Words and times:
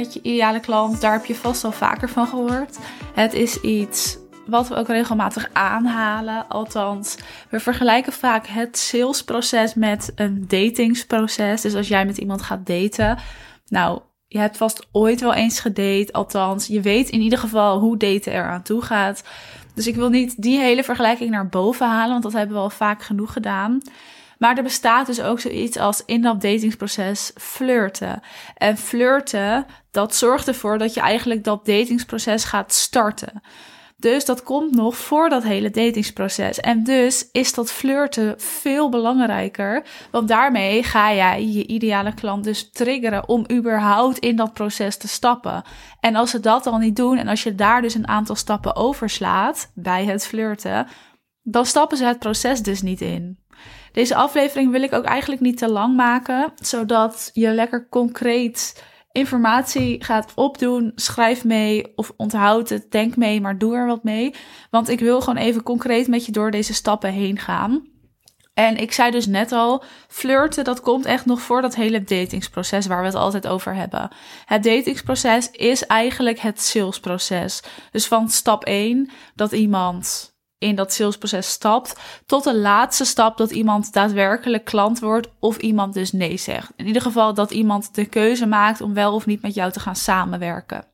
Je 0.00 0.22
ideale 0.22 0.60
klant, 0.60 1.00
daar 1.00 1.12
heb 1.12 1.24
je 1.24 1.34
vast 1.34 1.64
al 1.64 1.72
vaker 1.72 2.08
van 2.08 2.26
gehoord. 2.26 2.78
Het 3.14 3.32
is 3.32 3.60
iets 3.60 4.18
wat 4.46 4.68
we 4.68 4.74
ook 4.74 4.88
regelmatig 4.88 5.48
aanhalen. 5.52 6.48
Althans, 6.48 7.16
we 7.50 7.60
vergelijken 7.60 8.12
vaak 8.12 8.46
het 8.46 8.78
salesproces 8.78 9.74
met 9.74 10.12
een 10.14 10.44
datingsproces. 10.48 11.60
Dus 11.60 11.74
als 11.74 11.88
jij 11.88 12.06
met 12.06 12.18
iemand 12.18 12.42
gaat 12.42 12.66
daten, 12.66 13.18
nou, 13.68 14.00
je 14.28 14.38
hebt 14.38 14.56
vast 14.56 14.86
ooit 14.92 15.20
wel 15.20 15.34
eens 15.34 15.60
gedate. 15.60 16.12
Althans, 16.12 16.66
je 16.66 16.80
weet 16.80 17.08
in 17.08 17.20
ieder 17.20 17.38
geval 17.38 17.78
hoe 17.78 17.96
daten 17.96 18.32
eraan 18.32 18.62
toe 18.62 18.82
gaat. 18.82 19.24
Dus 19.74 19.86
ik 19.86 19.94
wil 19.94 20.08
niet 20.08 20.42
die 20.42 20.58
hele 20.58 20.84
vergelijking 20.84 21.30
naar 21.30 21.48
boven 21.48 21.86
halen, 21.86 22.10
want 22.10 22.22
dat 22.22 22.32
hebben 22.32 22.56
we 22.56 22.62
al 22.62 22.70
vaak 22.70 23.02
genoeg 23.02 23.32
gedaan. 23.32 23.82
Maar 24.38 24.56
er 24.56 24.62
bestaat 24.62 25.06
dus 25.06 25.20
ook 25.20 25.40
zoiets 25.40 25.76
als 25.76 26.02
in 26.04 26.22
dat 26.22 26.40
datingsproces 26.40 27.30
flirten. 27.34 28.20
En 28.54 28.76
flirten, 28.76 29.66
dat 29.90 30.14
zorgt 30.14 30.48
ervoor 30.48 30.78
dat 30.78 30.94
je 30.94 31.00
eigenlijk 31.00 31.44
dat 31.44 31.66
datingsproces 31.66 32.44
gaat 32.44 32.72
starten. 32.72 33.42
Dus 33.98 34.24
dat 34.24 34.42
komt 34.42 34.74
nog 34.74 34.96
voor 34.96 35.28
dat 35.28 35.42
hele 35.42 35.70
datingsproces. 35.70 36.60
En 36.60 36.84
dus 36.84 37.28
is 37.32 37.54
dat 37.54 37.72
flirten 37.72 38.34
veel 38.40 38.88
belangrijker. 38.88 39.84
Want 40.10 40.28
daarmee 40.28 40.82
ga 40.82 41.14
jij 41.14 41.46
je 41.46 41.66
ideale 41.66 42.14
klant 42.14 42.44
dus 42.44 42.70
triggeren 42.70 43.28
om 43.28 43.46
überhaupt 43.52 44.18
in 44.18 44.36
dat 44.36 44.52
proces 44.52 44.96
te 44.96 45.08
stappen. 45.08 45.62
En 46.00 46.16
als 46.16 46.30
ze 46.30 46.40
dat 46.40 46.66
al 46.66 46.78
niet 46.78 46.96
doen 46.96 47.18
en 47.18 47.28
als 47.28 47.42
je 47.42 47.54
daar 47.54 47.82
dus 47.82 47.94
een 47.94 48.08
aantal 48.08 48.36
stappen 48.36 48.76
overslaat 48.76 49.70
bij 49.74 50.04
het 50.04 50.26
flirten, 50.26 50.86
dan 51.42 51.66
stappen 51.66 51.96
ze 51.96 52.04
het 52.04 52.18
proces 52.18 52.62
dus 52.62 52.82
niet 52.82 53.00
in. 53.00 53.38
Deze 53.96 54.14
aflevering 54.14 54.70
wil 54.70 54.82
ik 54.82 54.92
ook 54.92 55.04
eigenlijk 55.04 55.40
niet 55.40 55.58
te 55.58 55.70
lang 55.70 55.96
maken, 55.96 56.52
zodat 56.54 57.30
je 57.32 57.50
lekker 57.50 57.88
concreet 57.88 58.84
informatie 59.12 60.04
gaat 60.04 60.32
opdoen. 60.34 60.92
Schrijf 60.94 61.44
mee 61.44 61.92
of 61.94 62.12
onthoud 62.16 62.68
het, 62.68 62.90
denk 62.90 63.16
mee, 63.16 63.40
maar 63.40 63.58
doe 63.58 63.76
er 63.76 63.86
wat 63.86 64.02
mee. 64.02 64.34
Want 64.70 64.88
ik 64.88 65.00
wil 65.00 65.20
gewoon 65.20 65.42
even 65.42 65.62
concreet 65.62 66.08
met 66.08 66.26
je 66.26 66.32
door 66.32 66.50
deze 66.50 66.74
stappen 66.74 67.12
heen 67.12 67.38
gaan. 67.38 67.88
En 68.54 68.76
ik 68.76 68.92
zei 68.92 69.10
dus 69.10 69.26
net 69.26 69.52
al, 69.52 69.84
flirten, 70.08 70.64
dat 70.64 70.80
komt 70.80 71.04
echt 71.04 71.26
nog 71.26 71.40
voor 71.40 71.62
dat 71.62 71.74
hele 71.74 72.04
datingsproces 72.04 72.86
waar 72.86 73.00
we 73.00 73.06
het 73.06 73.14
altijd 73.14 73.46
over 73.46 73.74
hebben. 73.74 74.08
Het 74.44 74.62
datingsproces 74.62 75.50
is 75.50 75.86
eigenlijk 75.86 76.38
het 76.38 76.60
salesproces. 76.60 77.62
Dus 77.90 78.06
van 78.06 78.28
stap 78.28 78.64
1, 78.64 79.10
dat 79.34 79.52
iemand 79.52 80.34
in 80.58 80.74
dat 80.74 80.92
salesproces 80.92 81.50
stapt, 81.50 81.96
tot 82.26 82.44
de 82.44 82.56
laatste 82.56 83.04
stap 83.04 83.36
dat 83.36 83.50
iemand 83.50 83.92
daadwerkelijk 83.92 84.64
klant 84.64 84.98
wordt 84.98 85.28
of 85.38 85.56
iemand 85.56 85.94
dus 85.94 86.12
nee 86.12 86.36
zegt. 86.36 86.72
In 86.76 86.86
ieder 86.86 87.02
geval 87.02 87.34
dat 87.34 87.50
iemand 87.50 87.94
de 87.94 88.04
keuze 88.04 88.46
maakt 88.46 88.80
om 88.80 88.94
wel 88.94 89.14
of 89.14 89.26
niet 89.26 89.42
met 89.42 89.54
jou 89.54 89.72
te 89.72 89.80
gaan 89.80 89.96
samenwerken. 89.96 90.84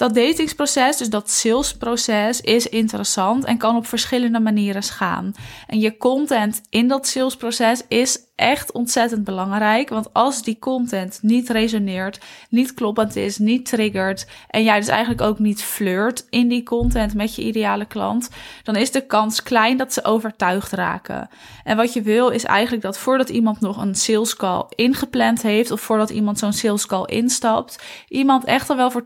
Dat 0.00 0.14
datingsproces, 0.14 0.96
dus 0.96 1.10
dat 1.10 1.30
salesproces, 1.30 2.40
is 2.40 2.66
interessant 2.66 3.44
en 3.44 3.58
kan 3.58 3.76
op 3.76 3.86
verschillende 3.86 4.40
manieren 4.40 4.82
gaan. 4.82 5.32
En 5.66 5.80
je 5.80 5.96
content 5.96 6.60
in 6.68 6.88
dat 6.88 7.06
salesproces 7.06 7.82
is 7.88 8.18
echt 8.40 8.72
ontzettend 8.72 9.24
belangrijk. 9.24 9.88
Want 9.88 10.08
als 10.12 10.42
die 10.42 10.58
content 10.58 11.18
niet 11.22 11.48
resoneert, 11.48 12.20
niet 12.48 12.74
kloppend 12.74 13.16
is, 13.16 13.38
niet 13.38 13.66
triggert 13.66 14.26
en 14.48 14.62
jij 14.62 14.78
dus 14.78 14.88
eigenlijk 14.88 15.20
ook 15.20 15.38
niet 15.38 15.62
flirt 15.62 16.26
in 16.30 16.48
die 16.48 16.62
content 16.62 17.14
met 17.14 17.34
je 17.34 17.42
ideale 17.42 17.84
klant, 17.84 18.28
dan 18.62 18.76
is 18.76 18.90
de 18.90 19.06
kans 19.06 19.42
klein 19.42 19.76
dat 19.76 19.92
ze 19.92 20.04
overtuigd 20.04 20.72
raken. 20.72 21.28
En 21.64 21.76
wat 21.76 21.92
je 21.92 22.02
wil 22.02 22.28
is 22.28 22.44
eigenlijk 22.44 22.82
dat 22.82 22.98
voordat 22.98 23.28
iemand 23.28 23.60
nog 23.60 23.76
een 23.76 23.94
sales 23.94 24.36
call 24.36 24.64
ingepland 24.68 25.42
heeft 25.42 25.70
of 25.70 25.80
voordat 25.80 26.10
iemand 26.10 26.38
zo'n 26.38 26.52
sales 26.52 26.86
call 26.86 27.04
instapt, 27.04 27.82
iemand 28.08 28.44
echt 28.44 28.70
al 28.70 28.76
wel 28.76 28.90
voor 28.90 29.04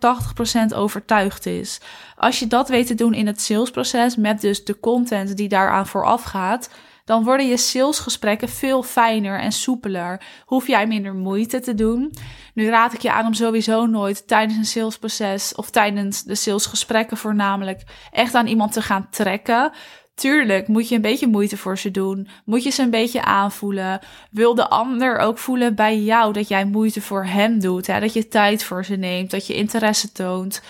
80% 0.72 0.74
overtuigd 0.74 1.46
is. 1.46 1.80
Als 2.16 2.38
je 2.38 2.46
dat 2.46 2.68
weet 2.68 2.86
te 2.86 2.94
doen 2.94 3.14
in 3.14 3.26
het 3.26 3.40
salesproces 3.40 4.16
met 4.16 4.40
dus 4.40 4.64
de 4.64 4.80
content 4.80 5.36
die 5.36 5.48
daaraan 5.48 5.86
vooraf 5.86 6.22
gaat, 6.22 6.68
dan 7.04 7.24
worden 7.24 7.48
je 7.48 7.56
salesgesprekken 7.56 8.48
veel 8.48 8.82
fijner 8.82 9.40
en 9.40 9.52
soepeler. 9.52 10.22
Hoef 10.44 10.66
jij 10.66 10.86
minder 10.86 11.14
moeite 11.14 11.60
te 11.60 11.74
doen. 11.74 12.12
Nu 12.54 12.68
raad 12.68 12.92
ik 12.92 13.00
je 13.00 13.12
aan 13.12 13.26
om 13.26 13.34
sowieso 13.34 13.86
nooit 13.86 14.26
tijdens 14.26 14.58
een 14.58 14.64
salesproces 14.64 15.54
of 15.54 15.70
tijdens 15.70 16.22
de 16.22 16.34
salesgesprekken 16.34 17.16
voornamelijk 17.16 17.82
echt 18.12 18.34
aan 18.34 18.46
iemand 18.46 18.72
te 18.72 18.82
gaan 18.82 19.10
trekken. 19.10 19.72
Tuurlijk 20.14 20.68
moet 20.68 20.88
je 20.88 20.94
een 20.94 21.00
beetje 21.00 21.26
moeite 21.26 21.56
voor 21.56 21.78
ze 21.78 21.90
doen. 21.90 22.28
Moet 22.44 22.62
je 22.62 22.70
ze 22.70 22.82
een 22.82 22.90
beetje 22.90 23.22
aanvoelen. 23.22 23.98
Wil 24.30 24.54
de 24.54 24.68
ander 24.68 25.18
ook 25.18 25.38
voelen 25.38 25.74
bij 25.74 25.98
jou 25.98 26.32
dat 26.32 26.48
jij 26.48 26.64
moeite 26.64 27.00
voor 27.00 27.24
hem 27.24 27.60
doet. 27.60 27.86
Hè? 27.86 28.00
Dat 28.00 28.12
je 28.12 28.28
tijd 28.28 28.64
voor 28.64 28.84
ze 28.84 28.96
neemt. 28.96 29.30
Dat 29.30 29.46
je 29.46 29.54
interesse 29.54 30.12
toont. 30.12 30.62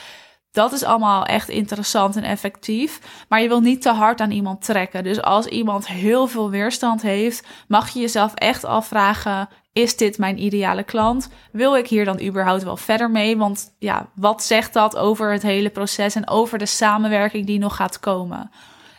Dat 0.54 0.72
is 0.72 0.82
allemaal 0.82 1.24
echt 1.24 1.48
interessant 1.48 2.16
en 2.16 2.22
effectief. 2.22 3.00
Maar 3.28 3.42
je 3.42 3.48
wil 3.48 3.60
niet 3.60 3.82
te 3.82 3.90
hard 3.90 4.20
aan 4.20 4.30
iemand 4.30 4.64
trekken. 4.64 5.04
Dus 5.04 5.22
als 5.22 5.46
iemand 5.46 5.86
heel 5.86 6.26
veel 6.26 6.50
weerstand 6.50 7.02
heeft, 7.02 7.46
mag 7.68 7.88
je 7.88 8.00
jezelf 8.00 8.34
echt 8.34 8.64
afvragen: 8.64 9.48
is 9.72 9.96
dit 9.96 10.18
mijn 10.18 10.42
ideale 10.42 10.82
klant? 10.82 11.28
Wil 11.52 11.76
ik 11.76 11.88
hier 11.88 12.04
dan 12.04 12.20
überhaupt 12.20 12.62
wel 12.62 12.76
verder 12.76 13.10
mee? 13.10 13.36
Want 13.36 13.74
ja, 13.78 14.08
wat 14.14 14.42
zegt 14.42 14.72
dat 14.72 14.96
over 14.96 15.32
het 15.32 15.42
hele 15.42 15.70
proces 15.70 16.14
en 16.14 16.28
over 16.28 16.58
de 16.58 16.66
samenwerking 16.66 17.46
die 17.46 17.58
nog 17.58 17.76
gaat 17.76 18.00
komen? 18.00 18.50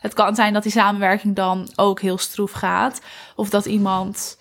Het 0.02 0.14
kan 0.14 0.36
zijn 0.36 0.54
dat 0.54 0.64
die 0.64 0.72
samenwerking 0.72 1.36
dan 1.36 1.70
ook 1.76 2.02
heel 2.02 2.18
stroef 2.18 2.52
gaat. 2.52 3.02
Of 3.36 3.50
dat 3.50 3.66
iemand 3.66 4.38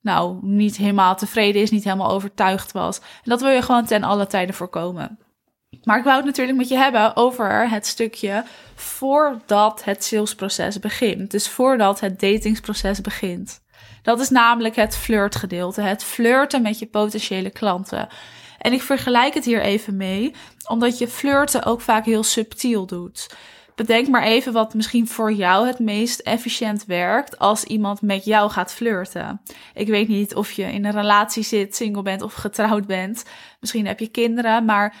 nou 0.00 0.38
niet 0.42 0.76
helemaal 0.76 1.16
tevreden 1.16 1.62
is, 1.62 1.70
niet 1.70 1.84
helemaal 1.84 2.10
overtuigd 2.10 2.72
was. 2.72 2.98
En 2.98 3.30
dat 3.30 3.40
wil 3.40 3.50
je 3.50 3.62
gewoon 3.62 3.84
ten 3.84 4.02
alle 4.02 4.26
tijden 4.26 4.54
voorkomen. 4.54 5.18
Maar 5.84 5.98
ik 5.98 6.04
wou 6.04 6.16
het 6.16 6.24
natuurlijk 6.24 6.58
met 6.58 6.68
je 6.68 6.76
hebben 6.76 7.16
over 7.16 7.70
het 7.70 7.86
stukje 7.86 8.44
voordat 8.74 9.84
het 9.84 10.04
salesproces 10.04 10.78
begint. 10.78 11.30
Dus 11.30 11.48
voordat 11.48 12.00
het 12.00 12.20
datingsproces 12.20 13.00
begint. 13.00 13.60
Dat 14.02 14.20
is 14.20 14.28
namelijk 14.28 14.76
het 14.76 14.96
flirtgedeelte. 14.96 15.80
Het 15.80 16.04
flirten 16.04 16.62
met 16.62 16.78
je 16.78 16.86
potentiële 16.86 17.50
klanten. 17.50 18.08
En 18.58 18.72
ik 18.72 18.82
vergelijk 18.82 19.34
het 19.34 19.44
hier 19.44 19.62
even 19.62 19.96
mee, 19.96 20.34
omdat 20.68 20.98
je 20.98 21.08
flirten 21.08 21.64
ook 21.64 21.80
vaak 21.80 22.04
heel 22.04 22.22
subtiel 22.22 22.86
doet. 22.86 23.28
Bedenk 23.74 24.08
maar 24.08 24.22
even 24.22 24.52
wat 24.52 24.74
misschien 24.74 25.08
voor 25.08 25.32
jou 25.32 25.66
het 25.66 25.78
meest 25.78 26.20
efficiënt 26.20 26.84
werkt 26.84 27.38
als 27.38 27.64
iemand 27.64 28.02
met 28.02 28.24
jou 28.24 28.50
gaat 28.50 28.72
flirten. 28.72 29.40
Ik 29.74 29.88
weet 29.88 30.08
niet 30.08 30.34
of 30.34 30.52
je 30.52 30.62
in 30.62 30.84
een 30.84 30.92
relatie 30.92 31.42
zit, 31.42 31.76
single 31.76 32.02
bent 32.02 32.22
of 32.22 32.34
getrouwd 32.34 32.86
bent. 32.86 33.24
Misschien 33.60 33.86
heb 33.86 33.98
je 33.98 34.08
kinderen, 34.08 34.64
maar 34.64 34.94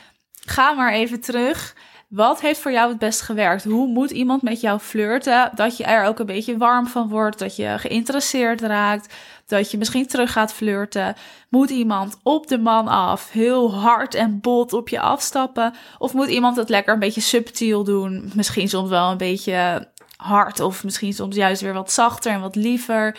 ga 0.50 0.72
maar 0.72 0.92
even 0.92 1.20
terug. 1.20 1.74
Wat 2.08 2.40
heeft 2.40 2.60
voor 2.60 2.72
jou 2.72 2.88
het 2.88 2.98
best 2.98 3.20
gewerkt? 3.20 3.64
Hoe 3.64 3.86
moet 3.86 4.10
iemand 4.10 4.42
met 4.42 4.60
jou 4.60 4.78
flirten? 4.78 5.50
Dat 5.54 5.76
je 5.76 5.84
er 5.84 6.04
ook 6.04 6.18
een 6.18 6.26
beetje 6.26 6.56
warm 6.56 6.86
van 6.86 7.08
wordt, 7.08 7.38
dat 7.38 7.56
je 7.56 7.74
geïnteresseerd 7.78 8.60
raakt, 8.60 9.14
dat 9.46 9.70
je 9.70 9.78
misschien 9.78 10.06
terug 10.06 10.32
gaat 10.32 10.52
flirten. 10.52 11.14
Moet 11.48 11.70
iemand 11.70 12.18
op 12.22 12.46
de 12.46 12.58
man 12.58 12.88
af, 12.88 13.30
heel 13.30 13.74
hard 13.74 14.14
en 14.14 14.40
bot 14.40 14.72
op 14.72 14.88
je 14.88 15.00
afstappen? 15.00 15.74
Of 15.98 16.12
moet 16.12 16.28
iemand 16.28 16.56
het 16.56 16.68
lekker 16.68 16.92
een 16.92 16.98
beetje 16.98 17.20
subtiel 17.20 17.84
doen? 17.84 18.30
Misschien 18.34 18.68
soms 18.68 18.88
wel 18.88 19.10
een 19.10 19.16
beetje 19.16 19.88
hard, 20.16 20.60
of 20.60 20.84
misschien 20.84 21.12
soms 21.12 21.36
juist 21.36 21.62
weer 21.62 21.74
wat 21.74 21.92
zachter 21.92 22.32
en 22.32 22.40
wat 22.40 22.56
liever. 22.56 23.16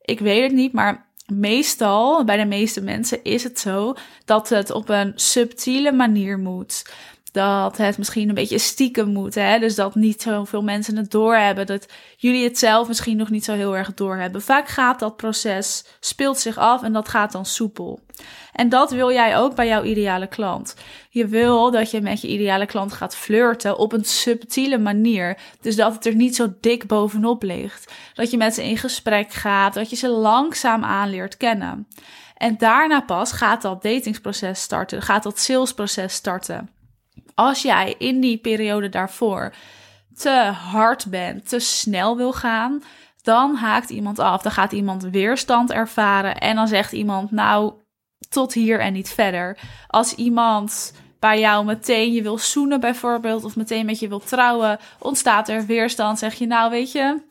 Ik 0.00 0.20
weet 0.20 0.42
het 0.42 0.52
niet, 0.52 0.72
maar 0.72 1.06
meestal, 1.32 2.24
bij 2.24 2.36
de 2.36 2.44
meeste 2.44 2.80
mensen, 2.80 3.24
is 3.24 3.42
het 3.42 3.58
zo 3.58 3.94
dat 4.24 4.48
het 4.48 4.70
op 4.70 4.88
een 4.88 5.12
subtiele 5.14 5.92
manier 5.92 6.38
moet. 6.38 6.82
Dat 7.32 7.76
het 7.76 7.98
misschien 7.98 8.28
een 8.28 8.34
beetje 8.34 8.58
stiekem 8.58 9.08
moet. 9.08 9.34
Hè? 9.34 9.58
Dus 9.58 9.74
dat 9.74 9.94
niet 9.94 10.22
zoveel 10.22 10.62
mensen 10.62 10.96
het 10.96 11.10
doorhebben. 11.10 11.66
Dat 11.66 11.86
jullie 12.16 12.44
het 12.44 12.58
zelf 12.58 12.88
misschien 12.88 13.16
nog 13.16 13.30
niet 13.30 13.44
zo 13.44 13.52
heel 13.52 13.76
erg 13.76 13.94
doorhebben. 13.94 14.42
Vaak 14.42 14.68
gaat 14.68 14.98
dat 14.98 15.16
proces, 15.16 15.84
speelt 16.00 16.38
zich 16.38 16.58
af 16.58 16.82
en 16.82 16.92
dat 16.92 17.08
gaat 17.08 17.32
dan 17.32 17.46
soepel. 17.46 18.00
En 18.52 18.68
dat 18.68 18.90
wil 18.90 19.12
jij 19.12 19.38
ook 19.38 19.54
bij 19.54 19.66
jouw 19.66 19.82
ideale 19.82 20.26
klant. 20.26 20.76
Je 21.10 21.26
wil 21.26 21.70
dat 21.70 21.90
je 21.90 22.00
met 22.00 22.20
je 22.20 22.28
ideale 22.28 22.66
klant 22.66 22.92
gaat 22.92 23.16
flirten 23.16 23.78
op 23.78 23.92
een 23.92 24.04
subtiele 24.04 24.78
manier. 24.78 25.38
Dus 25.60 25.76
dat 25.76 25.94
het 25.94 26.06
er 26.06 26.14
niet 26.14 26.36
zo 26.36 26.54
dik 26.60 26.86
bovenop 26.86 27.42
ligt. 27.42 27.92
Dat 28.14 28.30
je 28.30 28.36
met 28.36 28.54
ze 28.54 28.64
in 28.64 28.76
gesprek 28.76 29.32
gaat, 29.32 29.74
dat 29.74 29.90
je 29.90 29.96
ze 29.96 30.08
langzaam 30.08 30.84
aanleert 30.84 31.36
kennen. 31.36 31.88
En 32.36 32.58
daarna 32.58 33.00
pas 33.00 33.32
gaat 33.32 33.62
dat 33.62 33.82
datingsproces 33.82 34.60
starten, 34.60 35.02
gaat 35.02 35.22
dat 35.22 35.38
salesproces 35.38 36.14
starten. 36.14 36.70
Als 37.34 37.62
jij 37.62 37.94
in 37.98 38.20
die 38.20 38.38
periode 38.38 38.88
daarvoor 38.88 39.54
te 40.14 40.52
hard 40.70 41.06
bent, 41.10 41.48
te 41.48 41.58
snel 41.58 42.16
wil 42.16 42.32
gaan, 42.32 42.82
dan 43.22 43.54
haakt 43.54 43.90
iemand 43.90 44.18
af. 44.18 44.42
Dan 44.42 44.52
gaat 44.52 44.72
iemand 44.72 45.02
weerstand 45.02 45.70
ervaren 45.70 46.38
en 46.38 46.56
dan 46.56 46.68
zegt 46.68 46.92
iemand: 46.92 47.30
Nou, 47.30 47.72
tot 48.28 48.52
hier 48.52 48.80
en 48.80 48.92
niet 48.92 49.10
verder. 49.10 49.58
Als 49.86 50.14
iemand 50.14 50.92
bij 51.18 51.40
jou 51.40 51.64
meteen 51.64 52.12
je 52.12 52.22
wil 52.22 52.38
zoenen 52.38 52.80
bijvoorbeeld, 52.80 53.44
of 53.44 53.56
meteen 53.56 53.86
met 53.86 53.98
je 53.98 54.08
wil 54.08 54.20
trouwen, 54.20 54.78
ontstaat 54.98 55.48
er 55.48 55.66
weerstand. 55.66 56.18
Zeg 56.18 56.34
je: 56.34 56.46
Nou, 56.46 56.70
weet 56.70 56.92
je, 56.92 57.22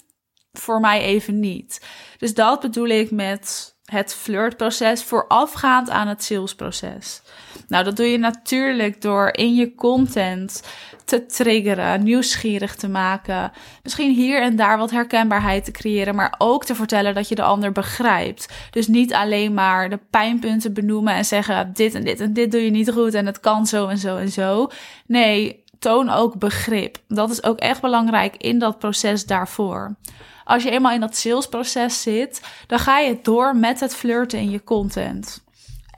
voor 0.52 0.80
mij 0.80 1.02
even 1.02 1.40
niet. 1.40 1.86
Dus 2.18 2.34
dat 2.34 2.60
bedoel 2.60 2.88
ik 2.88 3.12
met 3.12 3.76
het 3.86 4.14
flirtproces 4.14 5.04
voorafgaand 5.04 5.90
aan 5.90 6.08
het 6.08 6.24
salesproces. 6.24 7.22
Nou, 7.68 7.84
dat 7.84 7.96
doe 7.96 8.06
je 8.06 8.18
natuurlijk 8.18 9.02
door 9.02 9.30
in 9.34 9.56
je 9.56 9.76
content 9.76 10.64
te 11.06 11.26
triggeren, 11.26 12.04
nieuwsgierig 12.04 12.76
te 12.76 12.88
maken. 12.90 13.52
Misschien 13.84 14.14
hier 14.14 14.42
en 14.42 14.56
daar 14.56 14.78
wat 14.78 14.92
herkenbaarheid 14.92 15.66
te 15.66 15.72
creëren, 15.72 16.16
maar 16.16 16.36
ook 16.38 16.66
te 16.66 16.76
vertellen 16.76 17.14
dat 17.14 17.30
je 17.30 17.36
de 17.36 17.44
ander 17.44 17.72
begrijpt. 17.72 18.54
Dus 18.70 18.88
niet 18.88 19.14
alleen 19.14 19.54
maar 19.54 19.90
de 19.90 20.00
pijnpunten 20.10 20.74
benoemen 20.74 21.14
en 21.14 21.26
zeggen: 21.26 21.72
dit 21.74 21.96
en 21.96 22.04
dit 22.04 22.20
en 22.20 22.34
dit 22.34 22.52
doe 22.52 22.62
je 22.62 22.72
niet 22.72 22.92
goed 22.92 23.14
en 23.14 23.26
het 23.26 23.40
kan 23.40 23.68
zo 23.68 23.88
en 23.88 23.98
zo 23.98 24.18
en 24.18 24.30
zo. 24.30 24.70
Nee, 25.06 25.64
toon 25.80 26.10
ook 26.10 26.40
begrip. 26.40 26.98
Dat 27.08 27.30
is 27.30 27.44
ook 27.44 27.60
echt 27.60 27.82
belangrijk 27.82 28.36
in 28.38 28.60
dat 28.60 28.80
proces 28.80 29.26
daarvoor. 29.26 29.96
Als 30.44 30.64
je 30.64 30.70
eenmaal 30.70 30.92
in 30.92 31.00
dat 31.00 31.16
salesproces 31.16 32.02
zit, 32.02 32.42
dan 32.68 32.80
ga 32.80 33.00
je 33.00 33.20
door 33.22 33.56
met 33.56 33.80
het 33.80 33.96
flirten 33.96 34.40
in 34.40 34.50
je 34.50 34.64
content. 34.64 35.44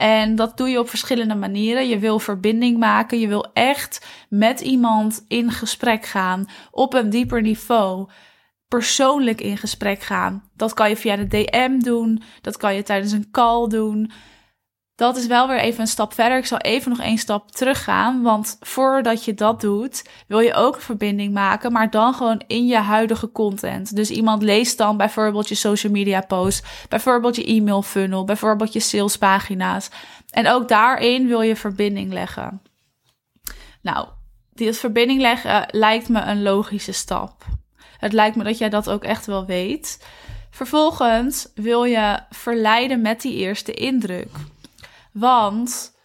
En 0.03 0.35
dat 0.35 0.57
doe 0.57 0.69
je 0.69 0.79
op 0.79 0.89
verschillende 0.89 1.35
manieren. 1.35 1.87
Je 1.87 1.99
wil 1.99 2.19
verbinding 2.19 2.77
maken. 2.77 3.19
Je 3.19 3.27
wil 3.27 3.51
echt 3.53 4.05
met 4.29 4.61
iemand 4.61 5.25
in 5.27 5.51
gesprek 5.51 6.05
gaan 6.05 6.45
op 6.71 6.93
een 6.93 7.09
dieper 7.09 7.41
niveau. 7.41 8.09
Persoonlijk 8.67 9.41
in 9.41 9.57
gesprek 9.57 10.01
gaan. 10.01 10.49
Dat 10.55 10.73
kan 10.73 10.89
je 10.89 10.97
via 10.97 11.15
de 11.15 11.27
DM 11.27 11.79
doen. 11.79 12.21
Dat 12.41 12.57
kan 12.57 12.75
je 12.75 12.83
tijdens 12.83 13.11
een 13.11 13.31
call 13.31 13.67
doen 13.67 14.11
dat 14.95 15.17
is 15.17 15.27
wel 15.27 15.47
weer 15.47 15.59
even 15.59 15.81
een 15.81 15.87
stap 15.87 16.13
verder. 16.13 16.37
Ik 16.37 16.45
zal 16.45 16.57
even 16.57 16.89
nog 16.89 16.99
één 16.99 17.17
stap 17.17 17.51
teruggaan. 17.51 18.21
Want 18.21 18.57
voordat 18.59 19.25
je 19.25 19.33
dat 19.33 19.61
doet, 19.61 20.09
wil 20.27 20.39
je 20.39 20.53
ook 20.53 20.75
een 20.75 20.81
verbinding 20.81 21.33
maken, 21.33 21.71
maar 21.71 21.89
dan 21.89 22.13
gewoon 22.13 22.41
in 22.47 22.65
je 22.65 22.77
huidige 22.77 23.31
content. 23.31 23.95
Dus 23.95 24.09
iemand 24.09 24.41
leest 24.43 24.77
dan 24.77 24.97
bijvoorbeeld 24.97 25.47
je 25.47 25.55
social 25.55 25.91
media 25.91 26.21
post, 26.21 26.65
bijvoorbeeld 26.89 27.35
je 27.35 27.45
e-mail 27.45 27.81
funnel, 27.81 28.23
bijvoorbeeld 28.23 28.73
je 28.73 28.79
salespagina's. 28.79 29.89
En 30.29 30.47
ook 30.47 30.67
daarin 30.67 31.27
wil 31.27 31.41
je 31.41 31.55
verbinding 31.55 32.13
leggen. 32.13 32.61
Nou, 33.81 34.07
die 34.53 34.73
verbinding 34.73 35.21
leggen 35.21 35.65
lijkt 35.71 36.09
me 36.09 36.21
een 36.21 36.41
logische 36.41 36.91
stap. 36.91 37.45
Het 37.97 38.13
lijkt 38.13 38.35
me 38.35 38.43
dat 38.43 38.57
jij 38.57 38.69
dat 38.69 38.89
ook 38.89 39.03
echt 39.03 39.25
wel 39.25 39.45
weet. 39.45 40.05
Vervolgens 40.51 41.47
wil 41.55 41.83
je 41.83 42.19
verleiden 42.29 43.01
met 43.01 43.21
die 43.21 43.35
eerste 43.35 43.73
indruk. 43.73 44.29
Want 45.13 45.95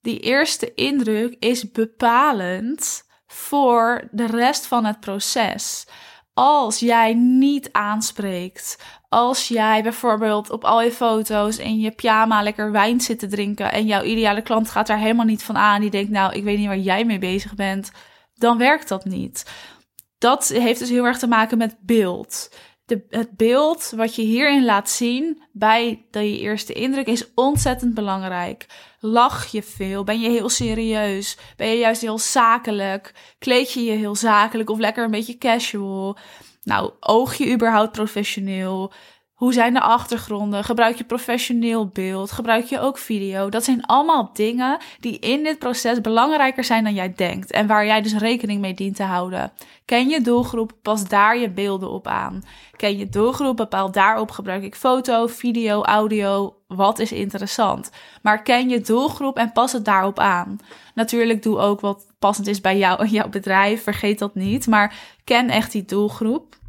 die 0.00 0.20
eerste 0.20 0.74
indruk 0.74 1.36
is 1.38 1.70
bepalend 1.70 3.02
voor 3.26 4.08
de 4.10 4.26
rest 4.26 4.66
van 4.66 4.84
het 4.84 5.00
proces. 5.00 5.86
Als 6.34 6.78
jij 6.78 7.14
niet 7.14 7.72
aanspreekt, 7.72 8.78
als 9.08 9.48
jij 9.48 9.82
bijvoorbeeld 9.82 10.50
op 10.50 10.64
al 10.64 10.82
je 10.82 10.92
foto's 10.92 11.56
in 11.56 11.80
je 11.80 11.90
pyjama 11.90 12.42
lekker 12.42 12.72
wijn 12.72 13.00
zit 13.00 13.18
te 13.18 13.26
drinken 13.26 13.72
en 13.72 13.86
jouw 13.86 14.02
ideale 14.02 14.42
klant 14.42 14.70
gaat 14.70 14.86
daar 14.86 14.98
helemaal 14.98 15.26
niet 15.26 15.42
van 15.42 15.56
aan, 15.56 15.80
die 15.80 15.90
denkt 15.90 16.10
nou, 16.10 16.32
ik 16.32 16.44
weet 16.44 16.58
niet 16.58 16.66
waar 16.66 16.78
jij 16.78 17.04
mee 17.04 17.18
bezig 17.18 17.54
bent, 17.54 17.90
dan 18.34 18.58
werkt 18.58 18.88
dat 18.88 19.04
niet. 19.04 19.50
Dat 20.18 20.48
heeft 20.48 20.78
dus 20.78 20.88
heel 20.88 21.04
erg 21.04 21.18
te 21.18 21.26
maken 21.26 21.58
met 21.58 21.76
beeld 21.80 22.48
de, 22.84 23.04
het 23.08 23.36
beeld 23.36 23.92
wat 23.96 24.14
je 24.14 24.22
hierin 24.22 24.64
laat 24.64 24.90
zien 24.90 25.42
bij 25.52 26.06
de 26.10 26.38
eerste 26.38 26.72
indruk 26.72 27.06
is 27.06 27.34
ontzettend 27.34 27.94
belangrijk. 27.94 28.66
Lach 29.00 29.46
je 29.46 29.62
veel? 29.62 30.04
Ben 30.04 30.20
je 30.20 30.28
heel 30.28 30.48
serieus? 30.48 31.36
Ben 31.56 31.68
je 31.68 31.76
juist 31.76 32.00
heel 32.00 32.18
zakelijk? 32.18 33.14
Kleed 33.38 33.72
je 33.72 33.84
je 33.84 33.92
heel 33.92 34.16
zakelijk 34.16 34.70
of 34.70 34.78
lekker 34.78 35.04
een 35.04 35.10
beetje 35.10 35.38
casual? 35.38 36.16
Nou, 36.62 36.92
oog 37.00 37.34
je 37.34 37.52
überhaupt 37.52 37.92
professioneel? 37.92 38.92
Hoe 39.42 39.52
zijn 39.52 39.72
de 39.72 39.80
achtergronden? 39.80 40.64
Gebruik 40.64 40.96
je 40.96 41.04
professioneel 41.04 41.86
beeld? 41.86 42.32
Gebruik 42.32 42.64
je 42.64 42.80
ook 42.80 42.98
video? 42.98 43.48
Dat 43.48 43.64
zijn 43.64 43.86
allemaal 43.86 44.30
dingen 44.32 44.78
die 45.00 45.18
in 45.18 45.42
dit 45.42 45.58
proces 45.58 46.00
belangrijker 46.00 46.64
zijn 46.64 46.84
dan 46.84 46.94
jij 46.94 47.12
denkt 47.16 47.50
en 47.50 47.66
waar 47.66 47.86
jij 47.86 48.02
dus 48.02 48.14
rekening 48.14 48.60
mee 48.60 48.74
dient 48.74 48.96
te 48.96 49.02
houden. 49.02 49.52
Ken 49.84 50.08
je 50.08 50.20
doelgroep, 50.20 50.72
pas 50.82 51.08
daar 51.08 51.38
je 51.38 51.50
beelden 51.50 51.90
op 51.90 52.06
aan. 52.06 52.42
Ken 52.76 52.98
je 52.98 53.08
doelgroep, 53.08 53.56
bepaal 53.56 53.90
daarop 53.90 54.30
gebruik 54.30 54.62
ik 54.62 54.74
foto, 54.74 55.26
video, 55.26 55.82
audio, 55.82 56.54
wat 56.66 56.98
is 56.98 57.12
interessant. 57.12 57.90
Maar 58.22 58.42
ken 58.42 58.68
je 58.68 58.80
doelgroep 58.80 59.36
en 59.36 59.52
pas 59.52 59.72
het 59.72 59.84
daarop 59.84 60.18
aan. 60.18 60.58
Natuurlijk 60.94 61.42
doe 61.42 61.58
ook 61.58 61.80
wat 61.80 62.06
passend 62.18 62.46
is 62.46 62.60
bij 62.60 62.78
jou 62.78 63.00
en 63.00 63.08
jouw 63.08 63.28
bedrijf, 63.28 63.82
vergeet 63.82 64.18
dat 64.18 64.34
niet, 64.34 64.66
maar 64.66 64.94
ken 65.24 65.48
echt 65.48 65.72
die 65.72 65.84
doelgroep. 65.84 66.60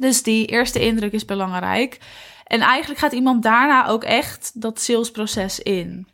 Dus 0.00 0.22
die 0.22 0.46
eerste 0.46 0.80
indruk 0.80 1.12
is 1.12 1.24
belangrijk. 1.24 1.98
En 2.44 2.60
eigenlijk 2.60 3.00
gaat 3.00 3.12
iemand 3.12 3.42
daarna 3.42 3.86
ook 3.86 4.04
echt 4.04 4.60
dat 4.60 4.80
salesproces 4.80 5.60
in. 5.60 6.06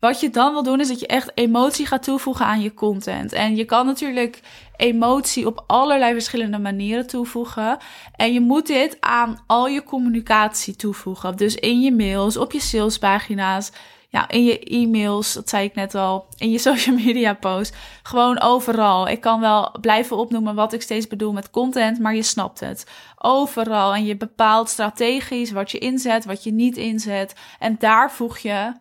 Wat 0.00 0.20
je 0.20 0.30
dan 0.30 0.52
wil 0.52 0.62
doen 0.62 0.80
is 0.80 0.88
dat 0.88 1.00
je 1.00 1.06
echt 1.06 1.30
emotie 1.34 1.86
gaat 1.86 2.02
toevoegen 2.02 2.46
aan 2.46 2.60
je 2.60 2.74
content. 2.74 3.32
En 3.32 3.56
je 3.56 3.64
kan 3.64 3.86
natuurlijk 3.86 4.40
emotie 4.76 5.46
op 5.46 5.64
allerlei 5.66 6.12
verschillende 6.12 6.58
manieren 6.58 7.06
toevoegen. 7.06 7.78
En 8.16 8.32
je 8.32 8.40
moet 8.40 8.66
dit 8.66 8.96
aan 9.00 9.38
al 9.46 9.68
je 9.68 9.82
communicatie 9.82 10.76
toevoegen. 10.76 11.36
Dus 11.36 11.54
in 11.54 11.80
je 11.80 11.92
mails, 11.92 12.36
op 12.36 12.52
je 12.52 12.60
salespagina's, 12.60 13.72
ja, 14.16 14.28
in 14.28 14.44
je 14.44 14.58
e-mails, 14.58 15.32
dat 15.32 15.48
zei 15.48 15.64
ik 15.64 15.74
net 15.74 15.94
al, 15.94 16.26
in 16.38 16.50
je 16.50 16.58
social 16.68 16.96
media 16.96 17.34
posts, 17.34 17.76
gewoon 18.02 18.40
overal. 18.40 19.08
Ik 19.08 19.20
kan 19.20 19.40
wel 19.40 19.74
blijven 19.80 20.16
opnoemen 20.16 20.54
wat 20.54 20.72
ik 20.72 20.82
steeds 20.82 21.06
bedoel 21.06 21.32
met 21.32 21.50
content, 21.50 21.98
maar 21.98 22.14
je 22.14 22.22
snapt 22.22 22.60
het. 22.60 22.86
Overal 23.16 23.94
en 23.94 24.04
je 24.04 24.16
bepaalt 24.16 24.68
strategisch 24.68 25.50
wat 25.50 25.70
je 25.70 25.78
inzet, 25.78 26.24
wat 26.24 26.44
je 26.44 26.52
niet 26.52 26.76
inzet 26.76 27.34
en 27.58 27.76
daar 27.78 28.12
voeg 28.12 28.38
je 28.38 28.72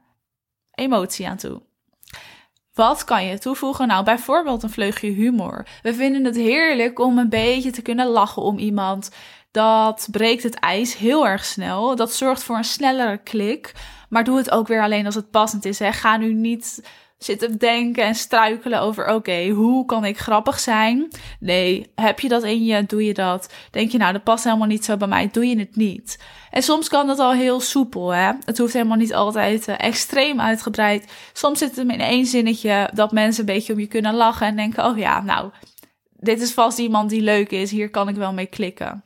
emotie 0.72 1.28
aan 1.28 1.38
toe. 1.38 1.62
Wat 2.74 3.04
kan 3.04 3.26
je 3.26 3.40
toevoegen? 3.40 3.88
Nou, 3.88 4.04
bijvoorbeeld 4.04 4.64
een 4.64 4.70
vleugje 4.70 5.10
humor. 5.10 5.68
We 5.82 5.94
vinden 5.94 6.24
het 6.24 6.36
heerlijk 6.36 7.00
om 7.00 7.18
een 7.18 7.30
beetje 7.30 7.72
te 7.72 7.82
kunnen 7.82 8.08
lachen 8.08 8.42
om 8.42 8.58
iemand. 8.58 9.12
Dat 9.52 10.08
breekt 10.12 10.44
het 10.44 10.56
ijs 10.56 10.98
heel 10.98 11.28
erg 11.28 11.46
snel. 11.46 11.96
Dat 11.96 12.14
zorgt 12.14 12.44
voor 12.44 12.58
een 12.58 12.64
snellere 12.64 13.18
klik. 13.18 13.74
Maar 14.15 14.23
doe 14.23 14.38
het 14.38 14.51
ook 14.51 14.67
weer 14.67 14.81
alleen 14.81 15.06
als 15.06 15.15
het 15.15 15.31
passend 15.31 15.65
is. 15.65 15.79
Hè. 15.79 15.91
Ga 15.91 16.17
nu 16.17 16.33
niet 16.33 16.83
zitten 17.17 17.57
denken 17.57 18.03
en 18.03 18.15
struikelen 18.15 18.81
over: 18.81 19.07
oké, 19.07 19.50
hoe 19.50 19.86
kan 19.86 20.05
ik 20.05 20.19
grappig 20.19 20.60
zijn? 20.60 21.07
Nee, 21.39 21.91
heb 21.95 22.19
je 22.19 22.27
dat 22.27 22.43
in 22.43 22.65
je, 22.65 22.86
doe 22.86 23.05
je 23.05 23.13
dat. 23.13 23.53
Denk 23.72 23.91
je, 23.91 23.98
nou, 23.98 24.13
dat 24.13 24.24
past 24.24 24.43
helemaal 24.43 24.67
niet 24.67 24.86
zo 24.86 24.98
bij 24.98 25.07
mij, 25.07 25.29
doe 25.31 25.48
je 25.48 25.60
het 25.60 25.75
niet. 25.75 26.24
En 26.51 26.63
soms 26.63 26.89
kan 26.89 27.07
dat 27.07 27.19
al 27.19 27.34
heel 27.34 27.60
soepel, 27.60 28.10
hè? 28.10 28.31
Het 28.45 28.57
hoeft 28.57 28.74
helemaal 28.74 28.98
niet 28.98 29.13
altijd 29.13 29.67
uh, 29.67 29.75
extreem 29.77 30.41
uitgebreid. 30.41 31.12
Soms 31.34 31.60
zit 31.60 31.69
het 31.69 31.77
hem 31.77 31.89
in 31.89 32.01
één 32.01 32.25
zinnetje 32.25 32.89
dat 32.93 33.12
mensen 33.12 33.39
een 33.39 33.53
beetje 33.53 33.74
om 33.74 33.79
je 33.79 33.88
kunnen 33.88 34.13
lachen 34.13 34.48
en 34.48 34.55
denken: 34.55 34.86
oh 34.86 34.98
ja, 34.98 35.22
nou, 35.22 35.51
dit 36.19 36.41
is 36.41 36.53
vast 36.53 36.77
iemand 36.77 37.10
die 37.10 37.22
leuk 37.22 37.51
is, 37.51 37.72
hier 37.72 37.89
kan 37.89 38.07
ik 38.07 38.15
wel 38.15 38.34
mee 38.34 38.45
klikken. 38.45 39.03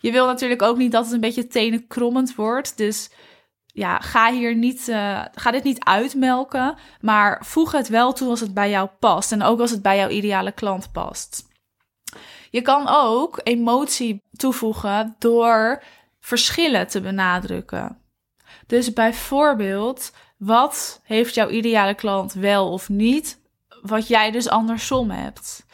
Je 0.00 0.12
wil 0.12 0.26
natuurlijk 0.26 0.62
ook 0.62 0.76
niet 0.76 0.92
dat 0.92 1.04
het 1.04 1.14
een 1.14 1.20
beetje 1.20 1.46
tenenkrommend 1.46 2.34
wordt. 2.34 2.76
Dus 2.76 3.10
ja, 3.78 3.98
ga 3.98 4.32
hier 4.32 4.54
niet, 4.54 4.88
uh, 4.88 5.24
ga 5.34 5.50
dit 5.50 5.64
niet 5.64 5.84
uitmelken, 5.84 6.76
maar 7.00 7.44
voeg 7.44 7.72
het 7.72 7.88
wel 7.88 8.12
toe 8.12 8.28
als 8.28 8.40
het 8.40 8.54
bij 8.54 8.70
jou 8.70 8.88
past 8.98 9.32
en 9.32 9.42
ook 9.42 9.60
als 9.60 9.70
het 9.70 9.82
bij 9.82 9.96
jouw 9.96 10.08
ideale 10.08 10.52
klant 10.52 10.92
past. 10.92 11.46
Je 12.50 12.62
kan 12.62 12.88
ook 12.88 13.40
emotie 13.42 14.22
toevoegen 14.32 15.16
door 15.18 15.82
verschillen 16.20 16.86
te 16.88 17.00
benadrukken. 17.00 17.98
Dus 18.66 18.92
bijvoorbeeld, 18.92 20.12
wat 20.38 21.00
heeft 21.04 21.34
jouw 21.34 21.48
ideale 21.48 21.94
klant 21.94 22.32
wel 22.32 22.72
of 22.72 22.88
niet, 22.88 23.40
wat 23.82 24.08
jij 24.08 24.30
dus 24.30 24.48
andersom 24.48 25.10
hebt? 25.10 25.66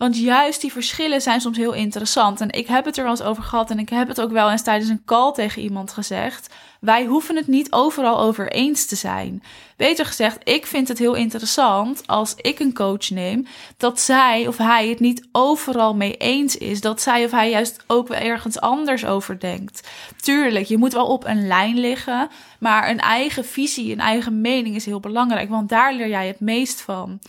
Want 0.00 0.18
juist 0.18 0.60
die 0.60 0.72
verschillen 0.72 1.20
zijn 1.20 1.40
soms 1.40 1.56
heel 1.56 1.72
interessant. 1.72 2.40
En 2.40 2.50
ik 2.50 2.66
heb 2.66 2.84
het 2.84 2.96
er 2.96 3.02
wel 3.02 3.12
eens 3.12 3.22
over 3.22 3.42
gehad 3.42 3.70
en 3.70 3.78
ik 3.78 3.88
heb 3.88 4.08
het 4.08 4.20
ook 4.20 4.30
wel 4.30 4.50
eens 4.50 4.62
tijdens 4.62 4.90
een 4.90 5.04
call 5.04 5.32
tegen 5.32 5.62
iemand 5.62 5.92
gezegd. 5.92 6.54
Wij 6.80 7.04
hoeven 7.04 7.36
het 7.36 7.46
niet 7.46 7.72
overal 7.72 8.20
over 8.20 8.52
eens 8.52 8.86
te 8.86 8.96
zijn. 8.96 9.42
Beter 9.76 10.06
gezegd, 10.06 10.48
ik 10.48 10.66
vind 10.66 10.88
het 10.88 10.98
heel 10.98 11.14
interessant 11.14 12.06
als 12.06 12.34
ik 12.36 12.58
een 12.58 12.74
coach 12.74 13.10
neem, 13.10 13.46
dat 13.76 14.00
zij 14.00 14.46
of 14.46 14.56
hij 14.56 14.88
het 14.88 15.00
niet 15.00 15.28
overal 15.32 15.94
mee 15.94 16.16
eens 16.16 16.56
is. 16.56 16.80
Dat 16.80 17.00
zij 17.00 17.24
of 17.24 17.30
hij 17.30 17.50
juist 17.50 17.84
ook 17.86 18.08
weer 18.08 18.22
ergens 18.22 18.60
anders 18.60 19.04
over 19.04 19.40
denkt. 19.40 19.88
Tuurlijk, 20.20 20.66
je 20.66 20.78
moet 20.78 20.92
wel 20.92 21.06
op 21.06 21.24
een 21.24 21.46
lijn 21.46 21.78
liggen, 21.78 22.28
maar 22.58 22.90
een 22.90 23.00
eigen 23.00 23.44
visie, 23.44 23.92
een 23.92 24.00
eigen 24.00 24.40
mening 24.40 24.76
is 24.76 24.84
heel 24.84 25.00
belangrijk, 25.00 25.48
want 25.48 25.68
daar 25.68 25.94
leer 25.94 26.08
jij 26.08 26.26
het 26.26 26.40
meest 26.40 26.80
van. 26.80 27.20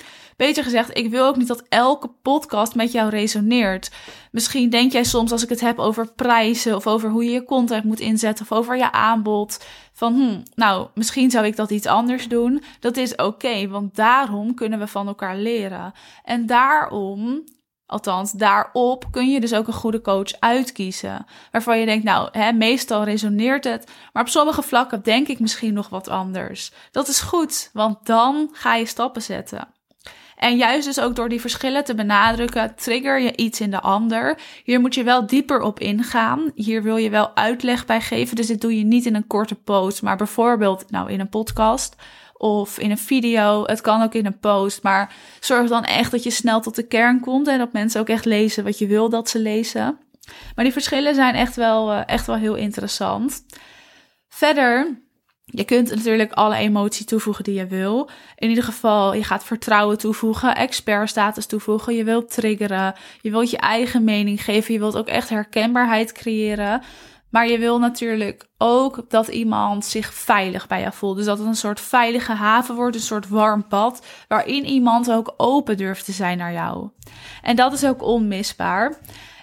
Beter 0.41 0.63
gezegd, 0.63 0.97
ik 0.97 1.09
wil 1.09 1.25
ook 1.25 1.35
niet 1.35 1.47
dat 1.47 1.63
elke 1.69 2.09
podcast 2.21 2.75
met 2.75 2.91
jou 2.91 3.09
resoneert. 3.09 3.91
Misschien 4.31 4.69
denk 4.69 4.91
jij 4.91 5.03
soms 5.03 5.31
als 5.31 5.43
ik 5.43 5.49
het 5.49 5.59
heb 5.59 5.79
over 5.79 6.11
prijzen 6.13 6.75
of 6.75 6.87
over 6.87 7.09
hoe 7.09 7.23
je 7.23 7.31
je 7.31 7.43
content 7.43 7.83
moet 7.83 7.99
inzetten 7.99 8.45
of 8.49 8.57
over 8.57 8.77
je 8.77 8.91
aanbod. 8.91 9.40
Van, 9.93 10.13
hm, 10.13 10.41
nou, 10.55 10.87
misschien 10.93 11.31
zou 11.31 11.45
ik 11.45 11.55
dat 11.55 11.71
iets 11.71 11.87
anders 11.87 12.27
doen. 12.27 12.63
Dat 12.79 12.97
is 12.97 13.15
oké, 13.15 13.67
want 13.67 13.95
daarom 13.95 14.53
kunnen 14.53 14.79
we 14.79 14.87
van 14.87 15.07
elkaar 15.07 15.35
leren. 15.35 15.93
En 16.23 16.45
daarom 16.45 17.43
Althans, 17.91 18.31
daarop 18.31 19.05
kun 19.11 19.31
je 19.31 19.39
dus 19.39 19.53
ook 19.53 19.67
een 19.67 19.73
goede 19.73 20.01
coach 20.01 20.39
uitkiezen. 20.39 21.25
Waarvan 21.51 21.79
je 21.79 21.85
denkt, 21.85 22.03
nou, 22.03 22.29
hè, 22.31 22.51
meestal 22.51 23.03
resoneert 23.03 23.63
het. 23.63 23.91
Maar 24.13 24.23
op 24.23 24.29
sommige 24.29 24.61
vlakken 24.61 25.03
denk 25.03 25.27
ik 25.27 25.39
misschien 25.39 25.73
nog 25.73 25.89
wat 25.89 26.07
anders. 26.07 26.71
Dat 26.91 27.07
is 27.07 27.21
goed, 27.21 27.69
want 27.73 28.05
dan 28.05 28.49
ga 28.51 28.75
je 28.75 28.85
stappen 28.85 29.21
zetten. 29.21 29.67
En 30.41 30.57
juist 30.57 30.85
dus 30.85 30.99
ook 30.99 31.15
door 31.15 31.29
die 31.29 31.41
verschillen 31.41 31.83
te 31.83 31.95
benadrukken, 31.95 32.75
trigger 32.75 33.19
je 33.19 33.35
iets 33.35 33.61
in 33.61 33.71
de 33.71 33.79
ander. 33.79 34.37
Hier 34.63 34.79
moet 34.79 34.95
je 34.95 35.03
wel 35.03 35.27
dieper 35.27 35.61
op 35.61 35.79
ingaan. 35.79 36.51
Hier 36.55 36.83
wil 36.83 36.97
je 36.97 37.09
wel 37.09 37.35
uitleg 37.35 37.85
bij 37.85 38.01
geven. 38.01 38.35
Dus 38.35 38.47
dit 38.47 38.61
doe 38.61 38.77
je 38.77 38.83
niet 38.83 39.05
in 39.05 39.15
een 39.15 39.27
korte 39.27 39.55
post, 39.55 40.01
maar 40.01 40.17
bijvoorbeeld 40.17 40.91
nou 40.91 41.11
in 41.11 41.19
een 41.19 41.29
podcast 41.29 41.95
of 42.33 42.79
in 42.79 42.91
een 42.91 42.97
video. 42.97 43.63
Het 43.65 43.81
kan 43.81 44.01
ook 44.01 44.13
in 44.13 44.25
een 44.25 44.39
post, 44.39 44.83
maar 44.83 45.13
zorg 45.39 45.69
dan 45.69 45.83
echt 45.83 46.11
dat 46.11 46.23
je 46.23 46.29
snel 46.29 46.61
tot 46.61 46.75
de 46.75 46.87
kern 46.87 47.19
komt 47.19 47.47
en 47.47 47.57
dat 47.57 47.73
mensen 47.73 48.01
ook 48.01 48.09
echt 48.09 48.25
lezen 48.25 48.63
wat 48.63 48.77
je 48.77 48.87
wil 48.87 49.09
dat 49.09 49.29
ze 49.29 49.39
lezen. 49.39 49.99
Maar 50.55 50.63
die 50.65 50.73
verschillen 50.73 51.15
zijn 51.15 51.35
echt 51.35 51.55
wel, 51.55 51.91
eh, 51.91 52.01
echt 52.05 52.27
wel 52.27 52.35
heel 52.35 52.55
interessant. 52.55 53.45
Verder 54.29 55.01
je 55.51 55.63
kunt 55.63 55.89
natuurlijk 55.89 56.31
alle 56.31 56.55
emotie 56.55 57.05
toevoegen 57.05 57.43
die 57.43 57.53
je 57.53 57.67
wil. 57.67 58.09
In 58.35 58.49
ieder 58.49 58.63
geval, 58.63 59.13
je 59.13 59.23
gaat 59.23 59.43
vertrouwen 59.43 59.97
toevoegen, 59.97 60.55
expertstatus 60.55 61.45
toevoegen. 61.45 61.95
Je 61.95 62.03
wilt 62.03 62.33
triggeren. 62.33 62.93
Je 63.21 63.31
wilt 63.31 63.49
je 63.49 63.57
eigen 63.57 64.03
mening 64.03 64.43
geven. 64.43 64.73
Je 64.73 64.79
wilt 64.79 64.97
ook 64.97 65.07
echt 65.07 65.29
herkenbaarheid 65.29 66.11
creëren. 66.11 66.81
Maar 67.29 67.47
je 67.47 67.57
wil 67.57 67.79
natuurlijk 67.79 68.47
ook 68.57 69.05
dat 69.07 69.27
iemand 69.27 69.85
zich 69.85 70.13
veilig 70.13 70.67
bij 70.67 70.79
jou 70.79 70.93
voelt. 70.93 71.15
Dus 71.15 71.25
dat 71.25 71.37
het 71.37 71.47
een 71.47 71.55
soort 71.55 71.79
veilige 71.79 72.31
haven 72.31 72.75
wordt, 72.75 72.95
een 72.95 73.01
soort 73.01 73.29
warm 73.29 73.67
pad, 73.67 74.05
waarin 74.27 74.65
iemand 74.65 75.11
ook 75.11 75.33
open 75.37 75.77
durft 75.77 76.05
te 76.05 76.11
zijn 76.11 76.37
naar 76.37 76.53
jou. 76.53 76.89
En 77.41 77.55
dat 77.55 77.73
is 77.73 77.85
ook 77.85 78.01
onmisbaar. 78.01 78.99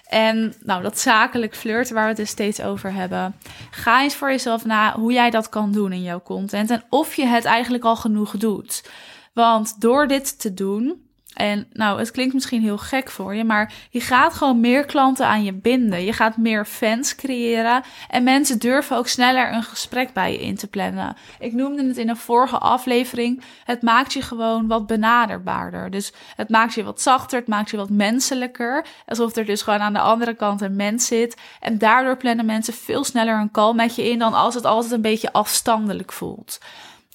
En 0.09 0.53
nou, 0.63 0.83
dat 0.83 0.99
zakelijk 0.99 1.55
flirten 1.55 1.93
waar 1.93 2.03
we 2.03 2.09
het 2.09 2.17
dus 2.17 2.29
steeds 2.29 2.61
over 2.61 2.93
hebben. 2.93 3.35
Ga 3.71 4.01
eens 4.01 4.15
voor 4.15 4.29
jezelf 4.29 4.65
na 4.65 4.93
hoe 4.93 5.11
jij 5.11 5.29
dat 5.29 5.49
kan 5.49 5.71
doen 5.71 5.91
in 5.91 6.01
jouw 6.01 6.21
content 6.21 6.69
en 6.69 6.83
of 6.89 7.15
je 7.15 7.25
het 7.25 7.45
eigenlijk 7.45 7.83
al 7.83 7.95
genoeg 7.95 8.37
doet. 8.37 8.89
Want 9.33 9.81
door 9.81 10.07
dit 10.07 10.39
te 10.39 10.53
doen, 10.53 11.08
en 11.39 11.67
nou, 11.73 11.99
het 11.99 12.11
klinkt 12.11 12.33
misschien 12.33 12.61
heel 12.61 12.77
gek 12.77 13.09
voor 13.09 13.35
je, 13.35 13.43
maar 13.43 13.73
je 13.89 14.01
gaat 14.01 14.33
gewoon 14.33 14.59
meer 14.59 14.85
klanten 14.85 15.27
aan 15.27 15.43
je 15.43 15.53
binden. 15.53 16.03
Je 16.03 16.13
gaat 16.13 16.37
meer 16.37 16.65
fans 16.65 17.15
creëren 17.15 17.83
en 18.09 18.23
mensen 18.23 18.59
durven 18.59 18.97
ook 18.97 19.07
sneller 19.07 19.53
een 19.53 19.63
gesprek 19.63 20.13
bij 20.13 20.31
je 20.31 20.39
in 20.39 20.55
te 20.55 20.67
plannen. 20.67 21.15
Ik 21.39 21.53
noemde 21.53 21.87
het 21.87 21.97
in 21.97 22.09
een 22.09 22.17
vorige 22.17 22.57
aflevering. 22.57 23.43
Het 23.63 23.81
maakt 23.81 24.13
je 24.13 24.21
gewoon 24.21 24.67
wat 24.67 24.87
benaderbaarder. 24.87 25.89
Dus 25.89 26.13
het 26.35 26.49
maakt 26.49 26.73
je 26.73 26.83
wat 26.83 27.01
zachter, 27.01 27.39
het 27.39 27.47
maakt 27.47 27.69
je 27.69 27.77
wat 27.77 27.89
menselijker. 27.89 28.85
Alsof 29.05 29.35
er 29.35 29.45
dus 29.45 29.61
gewoon 29.61 29.79
aan 29.79 29.93
de 29.93 29.99
andere 29.99 30.33
kant 30.33 30.61
een 30.61 30.75
mens 30.75 31.05
zit. 31.05 31.37
En 31.59 31.77
daardoor 31.77 32.17
plannen 32.17 32.45
mensen 32.45 32.73
veel 32.73 33.03
sneller 33.03 33.39
een 33.39 33.51
call 33.51 33.73
met 33.73 33.95
je 33.95 34.09
in 34.09 34.19
dan 34.19 34.33
als 34.33 34.55
het 34.55 34.65
altijd 34.65 34.93
een 34.93 35.01
beetje 35.01 35.33
afstandelijk 35.33 36.11
voelt. 36.11 36.59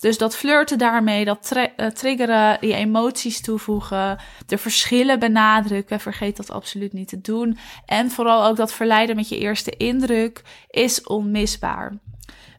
Dus 0.04 0.18
dat 0.18 0.36
flirten 0.36 0.78
daarmee, 0.78 1.24
dat 1.24 1.52
uh, 1.56 1.86
triggeren, 1.86 2.60
die 2.60 2.74
emoties 2.74 3.40
toevoegen, 3.40 4.18
de 4.46 4.58
verschillen 4.58 5.18
benadrukken, 5.18 6.00
vergeet 6.00 6.36
dat 6.36 6.50
absoluut 6.50 6.92
niet 6.92 7.08
te 7.08 7.20
doen. 7.20 7.58
En 7.86 8.10
vooral 8.10 8.44
ook 8.44 8.56
dat 8.56 8.72
verleiden 8.72 9.16
met 9.16 9.28
je 9.28 9.38
eerste 9.38 9.70
indruk 9.76 10.42
is 10.70 11.02
onmisbaar. 11.02 11.98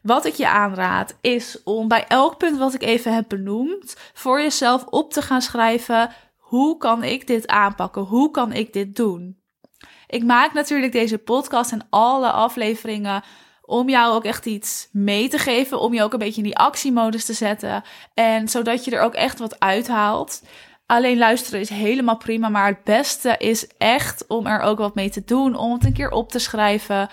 Wat 0.02 0.24
ik 0.24 0.34
je 0.34 0.48
aanraad 0.48 1.16
is 1.20 1.62
om 1.64 1.88
bij 1.88 2.04
elk 2.08 2.38
punt 2.38 2.58
wat 2.58 2.74
ik 2.74 2.82
even 2.82 3.14
heb 3.14 3.28
benoemd, 3.28 3.96
voor 4.14 4.40
jezelf 4.40 4.84
op 4.84 5.12
te 5.12 5.22
gaan 5.22 5.42
schrijven: 5.42 6.10
hoe 6.36 6.76
kan 6.76 7.02
ik 7.04 7.26
dit 7.26 7.46
aanpakken? 7.46 8.02
Hoe 8.02 8.30
kan 8.30 8.52
ik 8.52 8.72
dit 8.72 8.96
doen? 8.96 9.38
Ik 10.06 10.24
maak 10.24 10.52
natuurlijk 10.52 10.92
deze 10.92 11.18
podcast 11.18 11.72
en 11.72 11.86
alle 11.90 12.30
afleveringen 12.30 13.22
om 13.66 13.88
jou 13.88 14.14
ook 14.14 14.24
echt 14.24 14.46
iets 14.46 14.88
mee 14.92 15.28
te 15.28 15.38
geven, 15.38 15.80
om 15.80 15.94
je 15.94 16.02
ook 16.02 16.12
een 16.12 16.18
beetje 16.18 16.42
in 16.42 16.46
die 16.46 16.58
actiemodus 16.58 17.24
te 17.24 17.32
zetten 17.32 17.82
en 18.14 18.48
zodat 18.48 18.84
je 18.84 18.90
er 18.90 19.02
ook 19.02 19.14
echt 19.14 19.38
wat 19.38 19.60
uithaalt. 19.60 20.42
Alleen 20.86 21.18
luisteren 21.18 21.60
is 21.60 21.68
helemaal 21.68 22.16
prima, 22.16 22.48
maar 22.48 22.66
het 22.66 22.84
beste 22.84 23.34
is 23.38 23.66
echt 23.78 24.24
om 24.26 24.46
er 24.46 24.60
ook 24.60 24.78
wat 24.78 24.94
mee 24.94 25.10
te 25.10 25.22
doen, 25.24 25.56
om 25.56 25.72
het 25.72 25.84
een 25.84 25.92
keer 25.92 26.10
op 26.10 26.30
te 26.30 26.38
schrijven. 26.38 27.08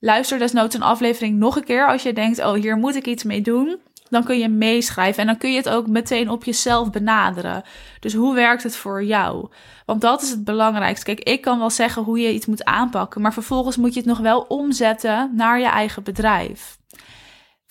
Luister 0.00 0.38
desnoods 0.38 0.74
een 0.74 0.82
aflevering 0.82 1.38
nog 1.38 1.56
een 1.56 1.64
keer 1.64 1.88
als 1.88 2.02
je 2.02 2.12
denkt, 2.12 2.44
oh 2.44 2.52
hier 2.52 2.76
moet 2.76 2.96
ik 2.96 3.06
iets 3.06 3.24
mee 3.24 3.40
doen 3.40 3.80
dan 4.08 4.24
kun 4.24 4.38
je 4.38 4.48
meeschrijven 4.48 5.20
en 5.20 5.26
dan 5.26 5.38
kun 5.38 5.50
je 5.50 5.56
het 5.56 5.68
ook 5.68 5.86
meteen 5.86 6.30
op 6.30 6.44
jezelf 6.44 6.90
benaderen. 6.90 7.62
Dus 8.00 8.14
hoe 8.14 8.34
werkt 8.34 8.62
het 8.62 8.76
voor 8.76 9.04
jou? 9.04 9.48
Want 9.86 10.00
dat 10.00 10.22
is 10.22 10.30
het 10.30 10.44
belangrijkste. 10.44 11.04
Kijk, 11.04 11.20
ik 11.20 11.40
kan 11.40 11.58
wel 11.58 11.70
zeggen 11.70 12.02
hoe 12.02 12.18
je 12.18 12.32
iets 12.32 12.46
moet 12.46 12.64
aanpakken, 12.64 13.20
maar 13.20 13.32
vervolgens 13.32 13.76
moet 13.76 13.94
je 13.94 14.00
het 14.00 14.08
nog 14.08 14.18
wel 14.18 14.40
omzetten 14.40 15.30
naar 15.34 15.58
je 15.58 15.66
eigen 15.66 16.02
bedrijf. 16.02 16.78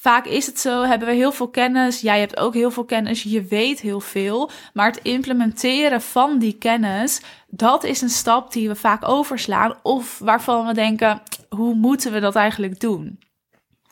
Vaak 0.06 0.26
is 0.26 0.46
het 0.46 0.60
zo, 0.60 0.84
hebben 0.84 1.08
we 1.08 1.14
heel 1.14 1.32
veel 1.32 1.48
kennis, 1.48 2.02
jij 2.02 2.20
hebt 2.20 2.38
ook 2.38 2.54
heel 2.54 2.72
veel 2.72 2.86
kennis, 2.86 3.24
je 3.24 3.44
weet 3.44 3.80
heel 3.80 4.00
veel, 4.00 4.50
maar 4.74 4.88
het 4.88 5.00
implementeren 5.04 6.02
van 6.02 6.40
die 6.40 6.54
kennis, 6.54 7.22
dat 7.48 7.84
is 7.84 8.02
een 8.02 8.10
stap 8.10 8.54
die 8.54 8.68
we 8.68 8.76
vaak 8.76 9.08
overslaan 9.08 9.74
of 9.84 10.20
waarvan 10.20 10.68
we 10.68 10.74
denken, 10.74 11.22
hoe 11.50 11.76
moeten 11.76 12.12
we 12.12 12.20
dat 12.20 12.36
eigenlijk 12.36 12.80
doen? 12.80 13.20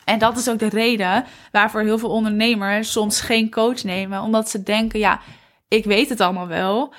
En 0.06 0.20
dat 0.20 0.38
is 0.38 0.50
ook 0.50 0.60
de 0.60 0.70
reden 0.70 1.26
waarvoor 1.52 1.82
heel 1.82 1.98
veel 1.98 2.10
ondernemers 2.10 2.92
soms 2.92 3.22
geen 3.22 3.52
coach 3.52 3.84
nemen. 3.84 4.22
Omdat 4.22 4.50
ze 4.50 4.64
denken, 4.64 5.00
ja, 5.00 5.20
ik 5.68 5.86
weet 5.86 6.10
het 6.10 6.22
allemaal 6.22 6.48
wel. 6.48 6.94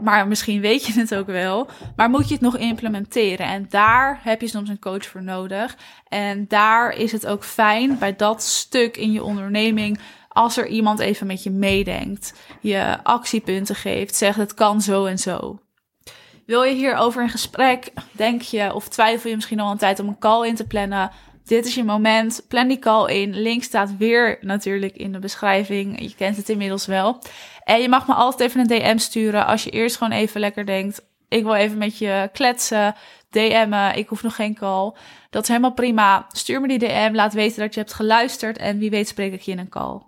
Maar 0.00 0.28
misschien 0.28 0.60
weet 0.60 0.86
je 0.86 0.92
het 0.92 1.14
ook 1.14 1.26
wel. 1.26 1.68
Maar 1.96 2.10
moet 2.10 2.28
je 2.28 2.34
het 2.34 2.42
nog 2.42 2.56
implementeren? 2.56 3.46
En 3.46 3.66
daar 3.68 4.20
heb 4.22 4.40
je 4.40 4.48
soms 4.48 4.68
een 4.68 4.78
coach 4.78 5.06
voor 5.06 5.22
nodig. 5.22 5.76
En 6.08 6.44
daar 6.48 6.96
is 6.96 7.12
het 7.12 7.26
ook 7.26 7.44
fijn 7.44 7.98
bij 7.98 8.16
dat 8.16 8.42
stuk 8.42 8.96
in 8.96 9.12
je 9.12 9.24
onderneming. 9.24 9.98
Als 10.28 10.56
er 10.56 10.66
iemand 10.66 10.98
even 10.98 11.26
met 11.26 11.42
je 11.42 11.50
meedenkt, 11.50 12.34
je 12.60 12.98
actiepunten 13.02 13.74
geeft, 13.74 14.16
zegt 14.16 14.38
het 14.38 14.54
kan 14.54 14.80
zo 14.80 15.04
en 15.04 15.18
zo. 15.18 15.58
Wil 16.46 16.62
je 16.62 16.74
hierover 16.74 17.22
een 17.22 17.28
gesprek? 17.28 17.92
Denk 18.12 18.42
je 18.42 18.74
of 18.74 18.88
twijfel 18.88 19.30
je 19.30 19.34
misschien 19.34 19.60
al 19.60 19.70
een 19.70 19.78
tijd 19.78 19.98
om 19.98 20.08
een 20.08 20.18
call 20.18 20.46
in 20.46 20.54
te 20.54 20.66
plannen? 20.66 21.10
Dit 21.44 21.66
is 21.66 21.74
je 21.74 21.84
moment. 21.84 22.44
Plan 22.48 22.68
die 22.68 22.78
call 22.78 23.12
in. 23.12 23.40
Link 23.40 23.62
staat 23.62 23.96
weer 23.96 24.38
natuurlijk 24.40 24.96
in 24.96 25.12
de 25.12 25.18
beschrijving. 25.18 26.00
Je 26.00 26.14
kent 26.14 26.36
het 26.36 26.48
inmiddels 26.48 26.86
wel. 26.86 27.18
En 27.64 27.80
je 27.80 27.88
mag 27.88 28.06
me 28.06 28.14
altijd 28.14 28.48
even 28.48 28.60
een 28.60 28.66
DM 28.66 28.98
sturen 28.98 29.46
als 29.46 29.64
je 29.64 29.70
eerst 29.70 29.96
gewoon 29.96 30.12
even 30.12 30.40
lekker 30.40 30.66
denkt. 30.66 31.02
Ik 31.28 31.42
wil 31.42 31.54
even 31.54 31.78
met 31.78 31.98
je 31.98 32.30
kletsen, 32.32 32.94
DM'en. 33.30 33.96
Ik 33.96 34.08
hoef 34.08 34.22
nog 34.22 34.34
geen 34.34 34.54
call. 34.54 34.92
Dat 35.30 35.42
is 35.42 35.48
helemaal 35.48 35.72
prima. 35.72 36.26
Stuur 36.32 36.60
me 36.60 36.68
die 36.68 36.78
DM. 36.78 37.10
Laat 37.12 37.32
weten 37.32 37.60
dat 37.60 37.74
je 37.74 37.80
hebt 37.80 37.94
geluisterd. 37.94 38.58
En 38.58 38.78
wie 38.78 38.90
weet 38.90 39.08
spreek 39.08 39.32
ik 39.32 39.40
je 39.40 39.52
in 39.52 39.58
een 39.58 39.68
call. 39.68 40.00